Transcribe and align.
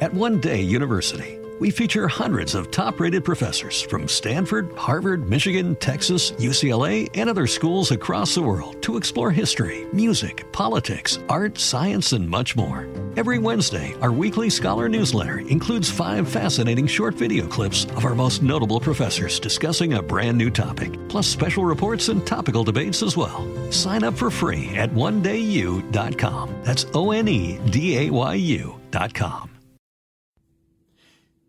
At 0.00 0.14
One 0.14 0.40
Day 0.40 0.62
University, 0.62 1.38
we 1.58 1.68
feature 1.68 2.08
hundreds 2.08 2.54
of 2.54 2.70
top 2.70 2.98
rated 3.00 3.22
professors 3.22 3.82
from 3.82 4.08
Stanford, 4.08 4.72
Harvard, 4.74 5.28
Michigan, 5.28 5.76
Texas, 5.76 6.30
UCLA, 6.38 7.10
and 7.12 7.28
other 7.28 7.46
schools 7.46 7.90
across 7.90 8.34
the 8.34 8.40
world 8.40 8.80
to 8.80 8.96
explore 8.96 9.30
history, 9.30 9.86
music, 9.92 10.50
politics, 10.52 11.18
art, 11.28 11.58
science, 11.58 12.14
and 12.14 12.26
much 12.26 12.56
more. 12.56 12.88
Every 13.18 13.38
Wednesday, 13.38 13.94
our 14.00 14.10
weekly 14.10 14.48
scholar 14.48 14.88
newsletter 14.88 15.40
includes 15.40 15.90
five 15.90 16.26
fascinating 16.26 16.86
short 16.86 17.14
video 17.14 17.46
clips 17.46 17.84
of 17.94 18.06
our 18.06 18.14
most 18.14 18.42
notable 18.42 18.80
professors 18.80 19.38
discussing 19.38 19.92
a 19.92 20.02
brand 20.02 20.38
new 20.38 20.48
topic, 20.48 20.98
plus 21.10 21.26
special 21.26 21.66
reports 21.66 22.08
and 22.08 22.26
topical 22.26 22.64
debates 22.64 23.02
as 23.02 23.18
well. 23.18 23.46
Sign 23.70 24.02
up 24.02 24.14
for 24.14 24.30
free 24.30 24.70
at 24.76 24.88
onedayu.com. 24.92 26.62
That's 26.62 26.86
O 26.94 27.10
N 27.10 27.28
E 27.28 27.60
D 27.68 27.98
A 27.98 28.10
Y 28.10 28.34
U.com. 28.34 29.49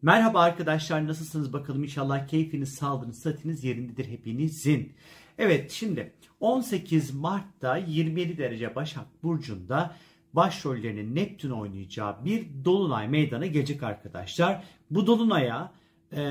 Merhaba 0.03 0.41
arkadaşlar 0.41 1.07
nasılsınız 1.07 1.53
bakalım 1.53 1.83
inşallah 1.83 2.27
keyfiniz, 2.27 2.75
sağlığınız, 2.75 3.19
sıhhatiniz 3.19 3.63
yerindedir 3.63 4.07
hepinizin. 4.07 4.93
Evet 5.37 5.71
şimdi 5.71 6.13
18 6.39 7.13
Mart'ta 7.13 7.77
27 7.77 8.37
derece 8.37 8.75
Başak 8.75 9.23
Burcu'nda 9.23 9.95
başrollerini 10.33 11.15
Neptün 11.15 11.49
oynayacağı 11.49 12.25
bir 12.25 12.47
dolunay 12.65 13.07
meydana 13.07 13.45
gelecek 13.45 13.83
arkadaşlar. 13.83 14.63
Bu 14.91 15.07
dolunaya 15.07 15.71
e, 16.11 16.21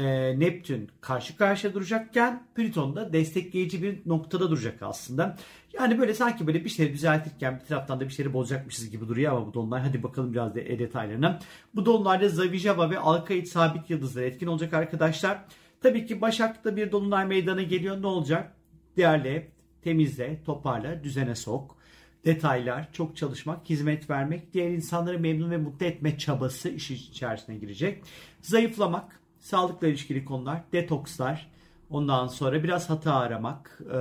Neptün 0.40 0.90
karşı 1.00 1.36
karşıya 1.36 1.74
duracakken 1.74 2.46
Plüton 2.54 2.96
da 2.96 3.12
destekleyici 3.12 3.82
bir 3.82 3.98
noktada 4.06 4.50
duracak 4.50 4.82
aslında. 4.82 5.36
Yani 5.72 5.98
böyle 5.98 6.14
sanki 6.14 6.46
böyle 6.46 6.64
bir 6.64 6.68
şeyleri 6.68 6.94
düzeltirken 6.94 7.60
bir 7.60 7.64
taraftan 7.64 8.00
da 8.00 8.04
bir 8.04 8.12
şeyleri 8.12 8.34
bozacakmışız 8.34 8.90
gibi 8.90 9.08
duruyor 9.08 9.32
ama 9.32 9.46
bu 9.46 9.54
dolunay 9.54 9.82
hadi 9.82 10.02
bakalım 10.02 10.32
biraz 10.32 10.54
da 10.54 10.54
detaylarına. 10.54 11.38
Bu 11.74 11.86
dolunayda 11.86 12.28
Zavijava 12.28 12.90
ve 12.90 12.98
Alkaid 12.98 13.46
sabit 13.46 13.90
yıldızlar 13.90 14.22
etkin 14.22 14.46
olacak 14.46 14.74
arkadaşlar. 14.74 15.44
Tabii 15.82 16.06
ki 16.06 16.20
Başak'ta 16.20 16.76
bir 16.76 16.92
dolunay 16.92 17.26
meydana 17.26 17.62
geliyor 17.62 18.02
ne 18.02 18.06
olacak? 18.06 18.56
Değerli, 18.96 19.50
temizle, 19.82 20.42
toparla, 20.44 21.04
düzene 21.04 21.34
sok 21.34 21.80
detaylar, 22.24 22.92
çok 22.92 23.16
çalışmak, 23.16 23.70
hizmet 23.70 24.10
vermek, 24.10 24.52
diğer 24.52 24.70
insanları 24.70 25.18
memnun 25.18 25.50
ve 25.50 25.56
mutlu 25.56 25.86
etme 25.86 26.18
çabası 26.18 26.68
iş 26.68 26.90
içerisine 26.90 27.56
girecek. 27.56 28.02
Zayıflamak, 28.42 29.19
sağlıkla 29.40 29.86
ilişkili 29.86 30.24
konular, 30.24 30.62
detokslar, 30.72 31.50
ondan 31.90 32.26
sonra 32.26 32.62
biraz 32.62 32.90
hata 32.90 33.14
aramak 33.14 33.80
e, 33.90 33.98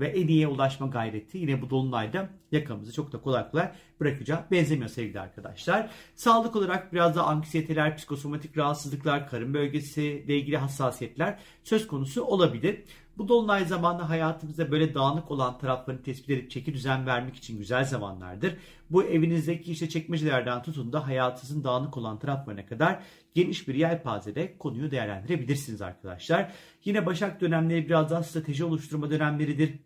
ve 0.00 0.08
en 0.08 0.28
iyiye 0.28 0.48
ulaşma 0.48 0.86
gayreti 0.86 1.38
yine 1.38 1.62
bu 1.62 1.70
dolunayda 1.70 2.28
yakamızı 2.52 2.92
çok 2.92 3.12
da 3.12 3.20
kolay 3.20 3.50
kolay 3.50 3.72
bırakacağı 4.00 4.44
benzemiyor 4.50 4.88
sevgili 4.88 5.20
arkadaşlar. 5.20 5.90
Sağlık 6.14 6.56
olarak 6.56 6.92
biraz 6.92 7.16
da 7.16 7.22
anksiyeteler, 7.24 7.96
psikosomatik 7.96 8.58
rahatsızlıklar, 8.58 9.28
karın 9.28 9.54
bölgesiyle 9.54 10.36
ilgili 10.36 10.56
hassasiyetler 10.56 11.38
söz 11.64 11.86
konusu 11.86 12.24
olabilir. 12.24 12.84
Bu 13.18 13.28
dolunay 13.28 13.64
zamanı 13.64 14.02
hayatımızda 14.02 14.70
böyle 14.70 14.94
dağınık 14.94 15.30
olan 15.30 15.58
taraflarını 15.58 16.02
tespit 16.02 16.30
edip 16.30 16.50
çeki 16.50 16.74
düzen 16.74 17.06
vermek 17.06 17.36
için 17.36 17.58
güzel 17.58 17.84
zamanlardır. 17.84 18.56
Bu 18.90 19.04
evinizdeki 19.04 19.72
işte 19.72 19.88
çekmecelerden 19.88 20.62
tutun 20.62 20.92
da 20.92 21.06
hayatınızın 21.06 21.64
dağınık 21.64 21.96
olan 21.96 22.18
taraflarına 22.18 22.66
kadar 22.66 23.02
geniş 23.34 23.68
bir 23.68 23.74
yelpazede 23.74 24.58
konuyu 24.58 24.90
değerlendirebilirsiniz 24.90 25.82
arkadaşlar. 25.82 26.52
Yine 26.84 27.06
Başak 27.06 27.40
dönemleri 27.40 27.86
biraz 27.86 28.10
daha 28.10 28.22
strateji 28.22 28.64
oluşturma 28.64 29.10
dönemleridir 29.10 29.78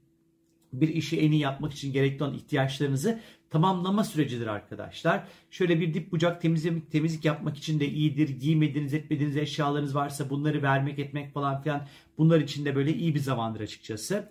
bir 0.73 0.89
işi 0.89 1.21
en 1.21 1.33
iyi 1.33 1.41
yapmak 1.41 1.73
için 1.73 1.93
gerekli 1.93 2.25
olan 2.25 2.35
ihtiyaçlarınızı 2.35 3.21
tamamlama 3.51 4.05
sürecidir 4.05 4.47
arkadaşlar. 4.47 5.25
Şöyle 5.51 5.81
bir 5.81 5.95
dip 5.95 6.13
bucak 6.13 6.43
temizlik, 6.43 6.91
temizlik 6.91 7.25
yapmak 7.25 7.57
için 7.59 7.81
de 7.81 7.89
iyidir. 7.89 8.29
Giymediğiniz 8.29 8.95
etmediğiniz 8.95 9.37
eşyalarınız 9.37 9.95
varsa 9.95 10.31
bunları 10.31 10.63
vermek 10.63 10.99
etmek 10.99 11.35
falan 11.35 11.63
filan 11.63 11.87
bunlar 12.19 12.41
için 12.41 12.65
de 12.65 12.77
böyle 12.77 12.95
iyi 12.95 13.15
bir 13.15 13.21
zamandır 13.21 13.61
açıkçası. 13.61 14.29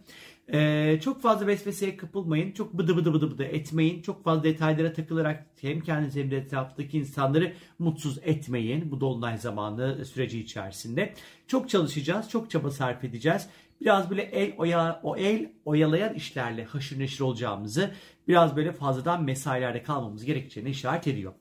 Ee, 0.54 1.00
çok 1.04 1.22
fazla 1.22 1.48
vesveseye 1.48 1.98
kapılmayın. 1.98 2.52
Çok 2.52 2.74
bıdı 2.74 2.98
bıdı 2.98 3.14
bıdı 3.14 3.32
bıdı 3.32 3.44
etmeyin. 3.44 4.02
Çok 4.02 4.24
fazla 4.24 4.44
detaylara 4.44 4.94
takılarak 4.94 5.46
hem 5.62 5.82
kendinizi 5.82 6.24
hem 6.24 6.32
de 6.32 6.38
etraftaki 6.38 6.98
insanları 6.98 7.54
mutsuz 7.80 8.20
etmeyin. 8.24 8.92
Bu 8.92 9.02
dolunay 9.02 9.38
zamanı 9.38 10.06
süreci 10.06 10.40
içerisinde. 10.40 11.14
Çok 11.48 11.70
çalışacağız. 11.70 12.30
Çok 12.30 12.50
çaba 12.50 12.72
sarf 12.72 13.04
edeceğiz 13.04 13.48
biraz 13.82 14.10
böyle 14.10 14.22
el 14.22 14.54
oya, 14.58 15.00
o 15.04 15.18
el 15.18 15.52
oyalayan 15.66 16.14
işlerle 16.14 16.64
haşır 16.64 17.00
neşir 17.00 17.22
olacağımızı, 17.22 17.92
biraz 18.28 18.56
böyle 18.56 18.72
fazladan 18.72 19.24
mesailerde 19.24 19.84
kalmamız 19.84 20.26
gerekeceğini 20.26 20.70
işaret 20.70 21.08
ediyor. 21.08 21.34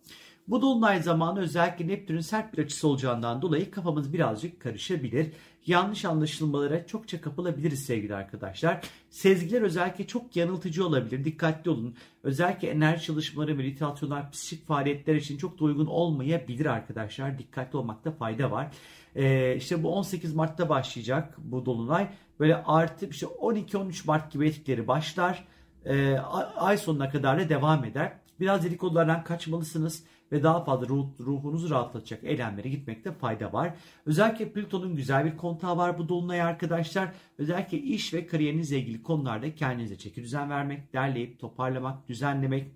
Bu 0.48 0.62
dolunay 0.62 1.02
zamanı 1.02 1.40
özellikle 1.40 1.88
Neptün'ün 1.88 2.20
sert 2.20 2.52
bir 2.52 2.64
açısı 2.64 2.88
olacağından 2.88 3.42
dolayı 3.42 3.70
kafamız 3.70 4.12
birazcık 4.12 4.60
karışabilir. 4.60 5.32
Yanlış 5.66 6.04
anlaşılmalara 6.04 6.86
çokça 6.86 7.20
kapılabiliriz 7.20 7.84
sevgili 7.84 8.14
arkadaşlar. 8.14 8.80
Sezgiler 9.10 9.62
özellikle 9.62 10.06
çok 10.06 10.36
yanıltıcı 10.36 10.86
olabilir. 10.86 11.24
Dikkatli 11.24 11.70
olun. 11.70 11.94
Özellikle 12.22 12.68
enerji 12.68 13.04
çalışmaları, 13.04 13.54
meditasyonlar, 13.54 14.30
psikik 14.30 14.66
faaliyetler 14.66 15.14
için 15.14 15.38
çok 15.38 15.60
da 15.60 15.64
uygun 15.64 15.86
olmayabilir 15.86 16.66
arkadaşlar. 16.66 17.38
Dikkatli 17.38 17.76
olmakta 17.76 18.10
fayda 18.10 18.50
var. 18.50 18.70
Ee, 19.16 19.56
işte 19.56 19.82
bu 19.82 19.94
18 19.94 20.34
Mart'ta 20.34 20.68
başlayacak 20.68 21.34
bu 21.38 21.66
dolunay. 21.66 22.08
Böyle 22.40 22.56
artı 22.56 23.06
işte 23.06 23.26
12-13 23.26 24.06
Mart 24.06 24.32
gibi 24.32 24.48
etkileri 24.48 24.88
başlar. 24.88 25.44
Ee, 25.84 26.16
ay 26.56 26.78
sonuna 26.78 27.10
kadar 27.10 27.40
da 27.40 27.48
devam 27.48 27.84
eder. 27.84 28.12
Biraz 28.40 28.64
dedikodulardan 28.64 29.24
kaçmalısınız 29.24 30.04
ve 30.32 30.42
daha 30.42 30.64
fazla 30.64 30.88
ruh, 30.88 31.06
ruhunuzu 31.20 31.70
rahatlatacak 31.70 32.24
eylemlere 32.24 32.68
gitmekte 32.68 33.12
fayda 33.12 33.52
var. 33.52 33.74
Özellikle 34.06 34.52
Plüton'un 34.52 34.96
güzel 34.96 35.24
bir 35.24 35.36
kontağı 35.36 35.76
var 35.76 35.98
bu 35.98 36.08
dolunay 36.08 36.42
arkadaşlar. 36.42 37.12
Özellikle 37.38 37.78
iş 37.78 38.14
ve 38.14 38.26
kariyerinizle 38.26 38.78
ilgili 38.78 39.02
konularda 39.02 39.54
kendinize 39.54 39.98
çeki 39.98 40.22
düzen 40.22 40.50
vermek, 40.50 40.92
derleyip 40.92 41.40
toparlamak, 41.40 42.08
düzenlemek 42.08 42.66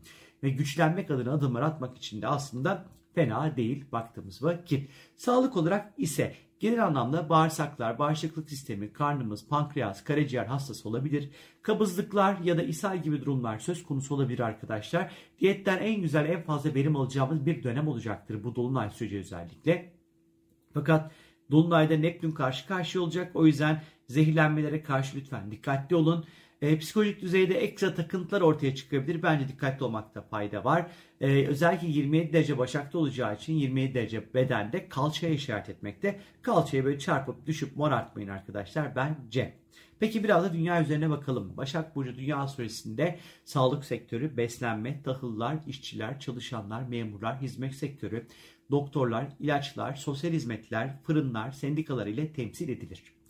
ve 0.43 0.51
güçlenmek 0.51 1.11
adına 1.11 1.33
adımlar 1.33 1.63
atmak 1.63 1.97
için 1.97 2.23
de 2.23 2.29
aslında 2.29 2.85
fena 3.15 3.57
değil 3.57 3.85
baktığımız 3.93 4.43
vakit. 4.43 4.91
Sağlık 5.17 5.57
olarak 5.57 5.93
ise 5.97 6.35
Genel 6.63 6.87
anlamda 6.87 7.29
bağırsaklar, 7.29 7.99
bağışıklık 7.99 8.51
sistemi, 8.51 8.93
karnımız, 8.93 9.49
pankreas, 9.49 10.05
karaciğer 10.05 10.47
hastası 10.47 10.89
olabilir. 10.89 11.31
Kabızlıklar 11.63 12.39
ya 12.39 12.59
da 12.59 12.63
ishal 12.63 13.03
gibi 13.03 13.21
durumlar 13.21 13.59
söz 13.59 13.87
konusu 13.87 14.15
olabilir 14.15 14.41
arkadaşlar. 14.41 15.13
Diyetten 15.39 15.79
en 15.79 16.01
güzel, 16.01 16.29
en 16.29 16.43
fazla 16.43 16.75
verim 16.75 16.97
alacağımız 16.97 17.47
bir 17.47 17.63
dönem 17.63 17.89
olacaktır 17.89 18.45
bu 18.45 18.55
dolunay 18.55 18.91
süreci 18.91 19.19
özellikle. 19.19 19.93
Fakat 20.75 21.13
Dolunay'da 21.51 21.97
Neptün 21.97 22.31
karşı 22.31 22.67
karşıya 22.67 23.05
olacak. 23.05 23.31
O 23.35 23.47
yüzden 23.47 23.83
zehirlenmelere 24.09 24.83
karşı 24.83 25.17
lütfen 25.17 25.51
dikkatli 25.51 25.97
olun. 25.97 26.25
E, 26.63 26.79
psikolojik 26.79 27.21
düzeyde 27.23 27.55
ekstra 27.55 27.95
takıntılar 27.95 28.41
ortaya 28.41 28.75
çıkabilir. 28.75 29.23
Bence 29.23 29.49
dikkatli 29.49 29.85
olmakta 29.85 30.23
fayda 30.23 30.65
var. 30.65 30.91
E, 31.21 31.47
özellikle 31.47 31.89
27 31.89 32.33
derece 32.33 32.59
başakta 32.59 32.99
olacağı 32.99 33.35
için 33.35 33.53
27 33.53 33.95
derece 33.95 34.35
bedende 34.35 34.89
kalçaya 34.89 35.35
işaret 35.35 35.69
etmekte. 35.69 36.21
Kalçaya 36.43 36.85
böyle 36.85 36.99
çarpıp 36.99 37.47
düşüp 37.47 37.77
morartmayın 37.77 38.29
arkadaşlar 38.29 38.97
bence. 38.97 39.55
Peki 40.01 40.25
biraz 40.25 40.45
da 40.45 40.53
dünya 40.53 40.83
üzerine 40.83 41.11
bakalım. 41.11 41.57
Başak 41.57 41.97
Burcu 41.97 42.17
dünya 42.17 42.49
süresinde 42.49 43.19
sağlık 43.45 43.85
sektörü, 43.85 44.37
beslenme, 44.37 45.03
tahıllar, 45.03 45.57
işçiler, 45.67 46.21
çalışanlar, 46.21 46.83
memurlar, 46.83 47.41
hizmet 47.41 47.75
sektörü, 47.75 48.27
doktorlar, 48.71 49.29
ilaçlar, 49.41 49.95
sosyal 49.95 50.33
hizmetler, 50.33 51.03
fırınlar, 51.03 51.53
sendikalar 51.53 52.07
ile 52.07 52.33
temsil 52.33 52.69
edilir. 52.69 53.22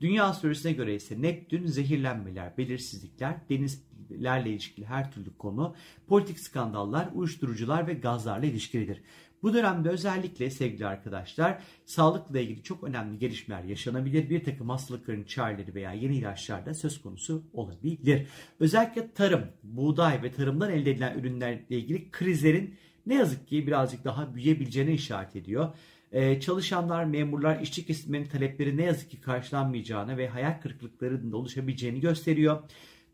Dünya 0.00 0.24
astrolojisine 0.24 0.72
göre 0.72 0.94
ise 0.94 1.22
Neptün 1.22 1.66
zehirlenmeler, 1.66 2.58
belirsizlikler, 2.58 3.36
denizlerle 3.50 4.50
ilişkili 4.50 4.86
her 4.86 5.12
türlü 5.12 5.36
konu, 5.38 5.74
politik 6.06 6.40
skandallar, 6.40 7.08
uyuşturucular 7.14 7.86
ve 7.86 7.94
gazlarla 7.94 8.46
ilişkilidir. 8.46 9.02
Bu 9.42 9.54
dönemde 9.54 9.88
özellikle 9.88 10.50
sevgili 10.50 10.86
arkadaşlar 10.86 11.62
sağlıkla 11.84 12.40
ilgili 12.40 12.62
çok 12.62 12.84
önemli 12.84 13.18
gelişmeler 13.18 13.64
yaşanabilir. 13.64 14.30
Bir 14.30 14.44
takım 14.44 14.68
hastalıkların 14.68 15.24
çareleri 15.24 15.74
veya 15.74 15.92
yeni 15.92 16.16
ilaçlar 16.16 16.66
da 16.66 16.74
söz 16.74 17.02
konusu 17.02 17.42
olabilir. 17.52 18.26
Özellikle 18.60 19.12
tarım, 19.12 19.44
buğday 19.62 20.22
ve 20.22 20.32
tarımdan 20.32 20.70
elde 20.70 20.90
edilen 20.90 21.18
ürünlerle 21.18 21.64
ilgili 21.68 22.10
krizlerin 22.10 22.74
ne 23.06 23.14
yazık 23.14 23.48
ki 23.48 23.66
birazcık 23.66 24.04
daha 24.04 24.34
büyüyebileceğine 24.34 24.92
işaret 24.92 25.36
ediyor. 25.36 25.74
Ee, 26.12 26.40
çalışanlar, 26.40 27.04
memurlar, 27.04 27.60
işçi 27.60 27.86
kesiminin 27.86 28.24
talepleri 28.24 28.76
ne 28.76 28.82
yazık 28.82 29.10
ki 29.10 29.20
karşılanmayacağını 29.20 30.16
ve 30.16 30.28
hayal 30.28 30.60
kırıklıklarının 30.60 31.32
da 31.32 31.36
oluşabileceğini 31.36 32.00
gösteriyor. 32.00 32.62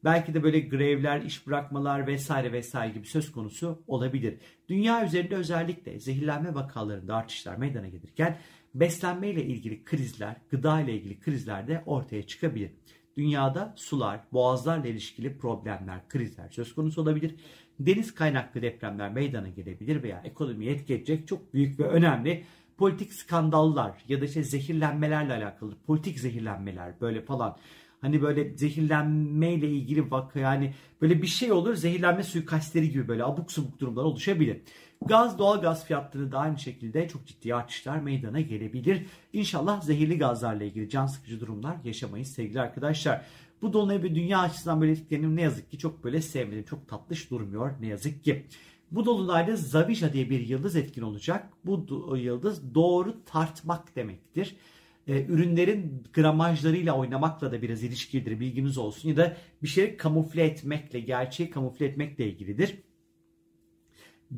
Belki 0.04 0.34
de 0.34 0.42
böyle 0.42 0.60
grevler, 0.60 1.22
iş 1.22 1.46
bırakmalar 1.46 2.06
vesaire 2.06 2.52
vesaire 2.52 2.92
gibi 2.92 3.06
söz 3.06 3.32
konusu 3.32 3.82
olabilir. 3.86 4.34
Dünya 4.68 5.06
üzerinde 5.06 5.36
özellikle 5.36 6.00
zehirlenme 6.00 6.54
vakalarında 6.54 7.16
artışlar 7.16 7.56
meydana 7.56 7.88
gelirken 7.88 8.38
beslenme 8.74 9.30
ile 9.30 9.44
ilgili 9.44 9.84
krizler, 9.84 10.36
gıda 10.50 10.80
ile 10.80 10.94
ilgili 10.94 11.20
krizler 11.20 11.68
de 11.68 11.82
ortaya 11.86 12.26
çıkabilir. 12.26 12.70
Dünyada 13.16 13.74
sular, 13.76 14.20
boğazlarla 14.32 14.88
ilişkili 14.88 15.38
problemler, 15.38 16.08
krizler 16.08 16.48
söz 16.50 16.74
konusu 16.74 17.02
olabilir. 17.02 17.34
deniz 17.80 18.14
kaynaklı 18.14 18.62
depremler 18.62 19.12
meydana 19.12 19.48
gelebilir 19.48 20.02
veya 20.02 20.22
ekonomiye 20.24 20.72
etki 20.72 20.94
edecek 20.94 21.28
çok 21.28 21.54
büyük 21.54 21.80
ve 21.80 21.84
önemli 21.84 22.44
politik 22.76 23.12
skandallar 23.12 24.04
ya 24.08 24.20
da 24.20 24.24
işte 24.24 24.42
zehirlenmelerle 24.42 25.32
alakalı 25.32 25.74
politik 25.86 26.20
zehirlenmeler 26.20 27.00
böyle 27.00 27.22
falan 27.22 27.56
Hani 28.00 28.22
böyle 28.22 28.56
zehirlenmeyle 28.56 29.70
ilgili 29.70 30.10
vaka 30.10 30.40
yani 30.40 30.74
böyle 31.02 31.22
bir 31.22 31.26
şey 31.26 31.52
olur 31.52 31.74
zehirlenme 31.74 32.22
suikastleri 32.22 32.90
gibi 32.90 33.08
böyle 33.08 33.24
abuk 33.24 33.52
subuk 33.52 33.80
durumlar 33.80 34.04
oluşabilir. 34.04 34.60
Gaz, 35.06 35.38
doğal 35.38 35.60
gaz 35.60 35.84
fiyatları 35.86 36.32
da 36.32 36.38
aynı 36.38 36.58
şekilde 36.58 37.08
çok 37.08 37.26
ciddi 37.26 37.54
artışlar 37.54 37.98
meydana 37.98 38.40
gelebilir. 38.40 39.06
İnşallah 39.32 39.80
zehirli 39.80 40.18
gazlarla 40.18 40.64
ilgili 40.64 40.88
can 40.88 41.06
sıkıcı 41.06 41.40
durumlar 41.40 41.76
yaşamayız 41.84 42.28
sevgili 42.28 42.60
arkadaşlar. 42.60 43.24
Bu 43.62 43.72
dolunay 43.72 44.02
bir 44.02 44.14
dünya 44.14 44.38
açısından 44.40 44.80
böyle 44.80 44.96
ne 45.10 45.42
yazık 45.42 45.70
ki 45.70 45.78
çok 45.78 46.04
böyle 46.04 46.22
sevmedim. 46.22 46.64
Çok 46.64 46.88
tatlış 46.88 47.30
durmuyor 47.30 47.70
ne 47.80 47.86
yazık 47.86 48.24
ki. 48.24 48.46
Bu 48.90 49.04
dolunayda 49.04 49.56
Zavisha 49.56 50.12
diye 50.12 50.30
bir 50.30 50.40
yıldız 50.40 50.76
etkin 50.76 51.02
olacak. 51.02 51.48
Bu 51.64 51.86
yıldız 52.16 52.74
doğru 52.74 53.24
tartmak 53.24 53.96
demektir 53.96 54.56
e, 55.06 55.24
ürünlerin 55.24 56.04
gramajlarıyla 56.12 56.92
oynamakla 56.92 57.52
da 57.52 57.62
biraz 57.62 57.82
ilişkilidir 57.82 58.40
bilginiz 58.40 58.78
olsun 58.78 59.08
ya 59.08 59.16
da 59.16 59.36
bir 59.62 59.68
şeyi 59.68 59.96
kamufle 59.96 60.44
etmekle 60.44 61.00
gerçeği 61.00 61.50
kamufle 61.50 61.86
etmekle 61.86 62.26
ilgilidir. 62.26 62.82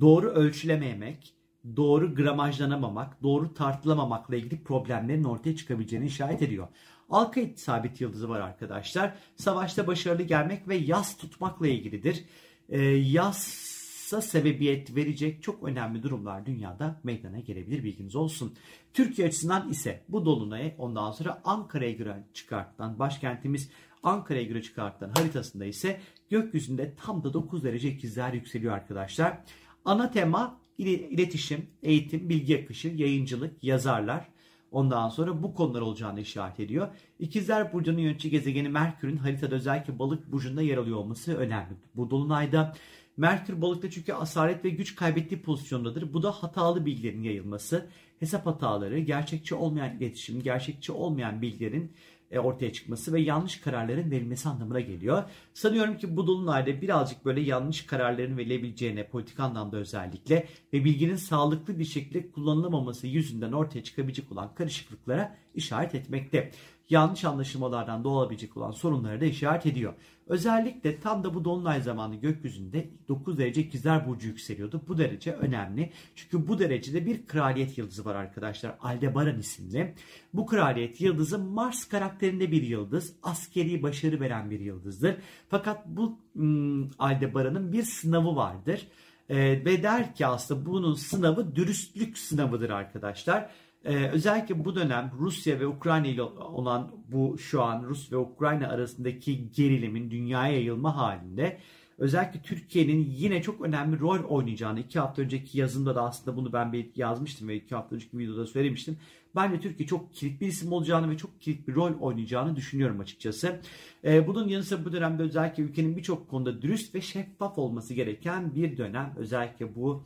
Doğru 0.00 0.30
ölçülememek, 0.30 1.34
doğru 1.76 2.14
gramajlanamamak, 2.14 3.22
doğru 3.22 3.54
tartılamamakla 3.54 4.36
ilgili 4.36 4.62
problemlerin 4.62 5.24
ortaya 5.24 5.56
çıkabileceğini 5.56 6.06
işaret 6.06 6.42
ediyor. 6.42 6.68
Alkait 7.10 7.60
sabit 7.60 8.00
yıldızı 8.00 8.28
var 8.28 8.40
arkadaşlar. 8.40 9.14
Savaşta 9.36 9.86
başarılı 9.86 10.22
gelmek 10.22 10.68
ve 10.68 10.76
yas 10.76 11.16
tutmakla 11.16 11.68
ilgilidir. 11.68 12.24
E, 12.68 12.80
yas 12.88 13.77
sebebiyet 14.16 14.96
verecek 14.96 15.42
çok 15.42 15.62
önemli 15.62 16.02
durumlar 16.02 16.46
dünyada 16.46 17.00
meydana 17.04 17.40
gelebilir 17.40 17.84
bilginiz 17.84 18.16
olsun. 18.16 18.54
Türkiye 18.94 19.28
açısından 19.28 19.70
ise 19.70 20.04
bu 20.08 20.24
dolunay 20.24 20.74
ondan 20.78 21.10
sonra 21.10 21.40
Ankara'ya 21.44 21.92
göre 21.92 22.24
çıkartılan 22.34 22.98
başkentimiz 22.98 23.70
Ankara'ya 24.02 24.44
göre 24.44 24.62
çıkartılan 24.62 25.12
haritasında 25.16 25.64
ise 25.64 26.00
gökyüzünde 26.30 26.94
tam 26.94 27.24
da 27.24 27.32
9 27.32 27.64
derece 27.64 27.88
ikizler 27.88 28.32
yükseliyor 28.32 28.74
arkadaşlar. 28.74 29.38
Ana 29.84 30.10
tema 30.10 30.60
iletişim, 30.78 31.66
eğitim, 31.82 32.28
bilgi 32.28 32.62
akışı, 32.62 32.88
yayıncılık, 32.88 33.64
yazarlar. 33.64 34.28
Ondan 34.70 35.08
sonra 35.08 35.42
bu 35.42 35.54
konular 35.54 35.80
olacağını 35.80 36.20
işaret 36.20 36.60
ediyor. 36.60 36.88
İkizler 37.18 37.72
Burcu'nun 37.72 37.98
yönetici 37.98 38.30
gezegeni 38.30 38.68
Merkür'ün 38.68 39.16
haritada 39.16 39.54
özellikle 39.54 39.98
balık 39.98 40.32
burcunda 40.32 40.62
yer 40.62 40.76
alıyor 40.76 40.96
olması 40.96 41.36
önemli. 41.36 41.74
Bu 41.94 42.10
dolunayda 42.10 42.74
Merkür 43.18 43.60
balıkta 43.60 43.90
çünkü 43.90 44.12
asaret 44.12 44.64
ve 44.64 44.70
güç 44.70 44.94
kaybettiği 44.94 45.42
pozisyondadır. 45.42 46.12
Bu 46.12 46.22
da 46.22 46.30
hatalı 46.30 46.86
bilgilerin 46.86 47.22
yayılması, 47.22 47.86
hesap 48.20 48.46
hataları, 48.46 48.98
gerçekçi 48.98 49.54
olmayan 49.54 49.96
iletişim, 49.96 50.42
gerçekçi 50.42 50.92
olmayan 50.92 51.42
bilgilerin 51.42 51.92
e, 52.30 52.38
ortaya 52.38 52.72
çıkması 52.72 53.12
ve 53.12 53.20
yanlış 53.20 53.60
kararların 53.60 54.10
verilmesi 54.10 54.48
anlamına 54.48 54.80
geliyor. 54.80 55.24
Sanıyorum 55.54 55.98
ki 55.98 56.16
bu 56.16 56.26
dolunayda 56.26 56.80
birazcık 56.82 57.24
böyle 57.24 57.40
yanlış 57.40 57.86
kararların 57.86 58.36
verilebileceğine 58.36 59.06
politik 59.08 59.40
anlamda 59.40 59.76
özellikle 59.76 60.48
ve 60.72 60.84
bilginin 60.84 61.16
sağlıklı 61.16 61.78
bir 61.78 61.84
şekilde 61.84 62.30
kullanılamaması 62.30 63.06
yüzünden 63.06 63.52
ortaya 63.52 63.84
çıkabilecek 63.84 64.32
olan 64.32 64.54
karışıklıklara 64.54 65.36
işaret 65.58 65.94
etmekte 65.94 66.50
yanlış 66.90 67.24
anlaşılmalardan 67.24 68.04
doğabilecek 68.04 68.56
olan 68.56 68.70
sorunları 68.70 69.20
da 69.20 69.24
işaret 69.24 69.66
ediyor. 69.66 69.94
Özellikle 70.26 71.00
tam 71.00 71.24
da 71.24 71.34
bu 71.34 71.44
dolunay 71.44 71.80
zamanı 71.82 72.16
gökyüzünde 72.16 72.90
9 73.08 73.38
derece 73.38 73.60
ikizler 73.60 74.08
burcu 74.08 74.28
yükseliyordu. 74.28 74.82
Bu 74.88 74.98
derece 74.98 75.32
önemli. 75.32 75.92
Çünkü 76.14 76.48
bu 76.48 76.58
derecede 76.58 77.06
bir 77.06 77.26
kraliyet 77.26 77.78
yıldızı 77.78 78.04
var 78.04 78.14
arkadaşlar. 78.14 78.74
Aldebaran 78.80 79.38
isimli. 79.38 79.94
Bu 80.34 80.46
kraliyet 80.46 81.00
yıldızı 81.00 81.38
Mars 81.38 81.88
karakterinde 81.88 82.52
bir 82.52 82.62
yıldız. 82.62 83.12
Askeri 83.22 83.82
başarı 83.82 84.20
veren 84.20 84.50
bir 84.50 84.60
yıldızdır. 84.60 85.16
Fakat 85.48 85.86
bu 85.86 86.18
hmm, 86.32 86.90
Aldebaran'ın 86.98 87.72
bir 87.72 87.82
sınavı 87.82 88.36
vardır. 88.36 88.88
Ee, 89.28 89.36
ve 89.64 89.82
der 89.82 90.14
ki 90.14 90.26
aslında 90.26 90.66
bunun 90.66 90.94
sınavı 90.94 91.56
dürüstlük 91.56 92.18
sınavıdır 92.18 92.70
arkadaşlar. 92.70 93.50
Ee, 93.84 94.08
özellikle 94.08 94.64
bu 94.64 94.76
dönem 94.76 95.12
Rusya 95.18 95.60
ve 95.60 95.66
Ukrayna 95.66 96.06
ile 96.06 96.22
olan 96.22 96.90
bu 97.08 97.38
şu 97.38 97.62
an 97.62 97.82
Rus 97.82 98.12
ve 98.12 98.16
Ukrayna 98.16 98.68
arasındaki 98.68 99.52
gerilimin 99.52 100.10
dünyaya 100.10 100.52
yayılma 100.52 100.96
halinde 100.96 101.58
özellikle 101.98 102.42
Türkiye'nin 102.42 103.14
yine 103.16 103.42
çok 103.42 103.60
önemli 103.60 104.00
rol 104.00 104.24
oynayacağını 104.24 104.80
iki 104.80 104.98
hafta 104.98 105.22
önceki 105.22 105.58
yazımda 105.58 105.94
da 105.94 106.02
aslında 106.02 106.36
bunu 106.36 106.52
ben 106.52 106.72
bir 106.72 106.90
yazmıştım 106.96 107.48
ve 107.48 107.56
iki 107.56 107.74
hafta 107.74 107.94
önceki 107.94 108.18
videoda 108.18 108.46
söylemiştim. 108.46 108.98
Ben 109.36 109.52
de 109.52 109.60
Türkiye 109.60 109.86
çok 109.86 110.14
kilit 110.14 110.40
bir 110.40 110.46
isim 110.46 110.72
olacağını 110.72 111.10
ve 111.10 111.16
çok 111.16 111.40
kilit 111.40 111.68
bir 111.68 111.74
rol 111.74 111.92
oynayacağını 112.00 112.56
düşünüyorum 112.56 113.00
açıkçası. 113.00 113.60
Ee, 114.04 114.26
bunun 114.26 114.48
yanı 114.48 114.62
sıra 114.62 114.84
bu 114.84 114.92
dönemde 114.92 115.22
özellikle 115.22 115.62
ülkenin 115.62 115.96
birçok 115.96 116.28
konuda 116.28 116.62
dürüst 116.62 116.94
ve 116.94 117.00
şeffaf 117.00 117.58
olması 117.58 117.94
gereken 117.94 118.54
bir 118.54 118.76
dönem. 118.76 119.14
Özellikle 119.16 119.74
bu 119.74 120.04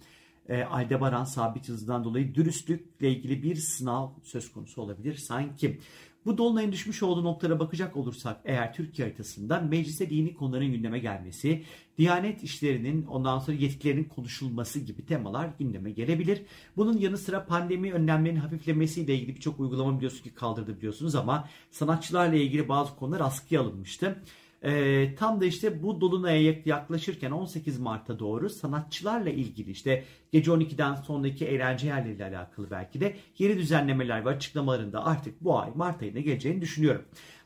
e, 0.49 0.63
Aldebaran 0.63 1.25
sabit 1.25 1.69
hızından 1.69 2.05
dolayı 2.05 2.35
dürüstlükle 2.35 3.11
ilgili 3.11 3.43
bir 3.43 3.57
sınav 3.57 4.09
söz 4.23 4.53
konusu 4.53 4.83
olabilir 4.83 5.17
sanki. 5.17 5.79
Bu 6.27 6.39
dolunayın 6.39 6.73
düşmüş 6.73 7.03
olduğu 7.03 7.25
noktalara 7.25 7.61
bakacak 7.61 7.97
olursak 7.97 8.41
eğer 8.45 8.75
Türkiye 8.75 9.09
haritasında 9.09 9.61
meclise 9.61 10.11
dini 10.11 10.35
konuların 10.35 10.73
gündeme 10.73 10.99
gelmesi, 10.99 11.65
Diyanet 11.99 12.43
işlerinin 12.43 13.07
ondan 13.07 13.39
sonra 13.39 13.57
yetkilerinin 13.57 14.05
konuşulması 14.05 14.81
gibi 14.81 15.07
temalar 15.07 15.51
gündeme 15.59 15.91
gelebilir. 15.91 16.43
Bunun 16.77 16.99
yanı 16.99 17.19
sıra 17.19 17.47
pandemi 17.47 17.93
önlemlerinin 17.93 18.41
hafiflemesiyle 18.41 19.15
ilgili 19.15 19.35
birçok 19.35 19.61
uygulama 19.61 19.97
biliyorsunuz 19.97 20.23
ki 20.23 20.35
kaldırdı 20.35 20.77
biliyorsunuz 20.77 21.15
ama 21.15 21.49
sanatçılarla 21.71 22.37
ilgili 22.37 22.69
bazı 22.69 22.97
konular 22.97 23.21
askıya 23.21 23.61
alınmıştı. 23.61 24.23
E, 24.65 25.15
tam 25.15 25.41
da 25.41 25.45
işte 25.45 25.83
bu 25.83 26.01
Dolunay'a 26.01 26.55
yaklaşırken 26.65 27.31
18 27.31 27.79
Mart'a 27.79 28.19
doğru 28.19 28.51
sanatçılarla 28.51 29.31
ilgili 29.31 29.71
işte 29.71 30.05
gece 30.33 30.51
12'den 30.51 30.95
sonraki 30.95 31.47
eğlence 31.47 31.87
yerleriyle 31.87 32.25
alakalı 32.25 32.71
belki 32.71 33.01
de 33.01 33.17
yeni 33.39 33.59
düzenlemeler 33.59 34.25
ve 34.25 34.29
açıklamalarında 34.29 35.07
artık 35.07 35.41
bu 35.41 35.59
ay 35.59 35.71
Mart 35.75 36.03
ayına 36.03 36.21
geleceğini 36.21 36.61
düşünüyorum. 36.61 37.05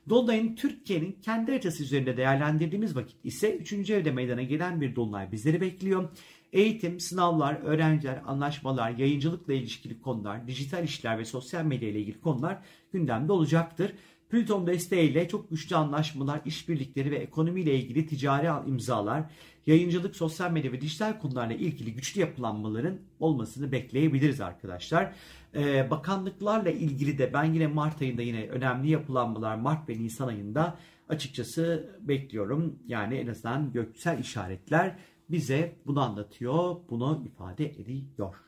Dolunay'ın 0.09 0.55
Türkiye'nin 0.55 1.17
kendi 1.23 1.51
haritası 1.51 1.83
üzerinde 1.83 2.17
değerlendirdiğimiz 2.17 2.97
vakit 2.97 3.17
ise 3.25 3.57
3. 3.57 3.91
evde 3.91 4.11
meydana 4.11 4.43
gelen 4.43 4.81
bir 4.81 4.97
Dolunay 4.97 5.33
bizleri 5.33 5.61
bekliyor. 5.61 6.09
Eğitim, 6.53 7.01
sınavlar, 7.01 7.55
öğrenciler, 7.63 8.23
anlaşmalar, 8.27 8.91
yayıncılıkla 8.91 9.53
ilişkili 9.53 10.01
konular, 10.01 10.47
dijital 10.47 10.85
işler 10.85 11.19
ve 11.19 11.25
sosyal 11.25 11.65
medya 11.65 11.89
ile 11.89 12.01
ilgili 12.01 12.20
konular 12.20 12.58
gündemde 12.93 13.32
olacaktır. 13.32 13.93
Plüton 14.31 14.67
desteğiyle 14.67 15.29
çok 15.29 15.51
güçlü 15.51 15.77
anlaşmalar, 15.77 16.41
işbirlikleri 16.45 17.11
ve 17.11 17.17
ekonomiyle 17.17 17.75
ilgili 17.75 18.06
ticari 18.06 18.69
imzalar, 18.69 19.25
yayıncılık, 19.67 20.17
sosyal 20.17 20.51
medya 20.51 20.73
ve 20.73 20.81
dijital 20.81 21.21
konularla 21.21 21.55
ilgili 21.55 21.95
güçlü 21.95 22.21
yapılanmaların 22.21 22.99
olmasını 23.21 23.73
bekleyebiliriz 23.73 24.41
arkadaşlar. 24.41 25.15
Ee, 25.55 25.91
bakanlıklarla 25.91 26.71
ilgili 26.71 27.19
de 27.19 27.33
ben 27.33 27.45
yine 27.45 27.67
Mart 27.67 28.03
ayında 28.03 28.23
yine 28.23 28.49
önemli 28.49 28.91
yapılanmalar 28.91 29.56
Mart 29.56 29.89
ve 29.89 29.99
Nisan 29.99 30.29
ayında 30.29 30.79
açıkçası 31.09 31.91
bekliyorum. 32.01 32.79
Yani 32.87 33.15
en 33.15 33.27
azından 33.27 33.73
göksel 33.73 34.19
işaretler 34.19 34.97
bize 35.31 35.77
bunu 35.87 36.01
anlatıyor, 36.01 36.77
bunu 36.91 37.23
ifade 37.27 37.67
ediyor. 37.67 38.45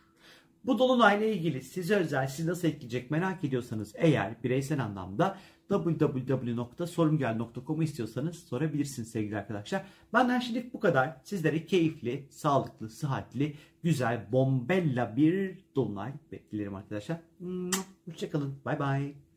Bu 0.65 0.79
dolunayla 0.79 1.27
ilgili 1.27 1.63
size 1.63 1.97
özel 1.97 2.27
sizi 2.27 2.49
nasıl 2.49 2.69
etkileyecek 2.69 3.11
merak 3.11 3.45
ediyorsanız 3.45 3.93
eğer 3.97 4.43
bireysel 4.45 4.85
anlamda 4.85 5.39
www.sorumgel.com'u 5.69 7.83
istiyorsanız 7.83 8.39
sorabilirsiniz 8.39 9.11
sevgili 9.11 9.37
arkadaşlar. 9.37 9.83
Benden 10.13 10.41
şimdilik 10.41 10.75
bu 10.75 10.81
kadar. 10.81 11.17
Sizlere 11.25 11.67
keyifli, 11.67 12.27
sağlıklı, 12.31 12.91
sıhhatli, 12.91 13.57
güzel, 13.83 14.33
bombella 14.33 15.17
bir 15.17 15.59
dolunay 15.77 16.13
beklerim 16.33 16.75
arkadaşlar. 16.75 17.19
Hoşçakalın. 18.07 18.55
Bay 18.65 18.79
bay. 18.79 19.28